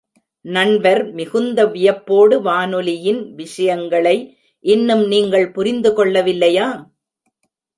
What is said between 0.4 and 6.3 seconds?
நண்பர் மிகுந்த வியப்போடு, வானொலியின் விஷயங்களை இன்னும் நீங்கள் புரிந்து கொள்ள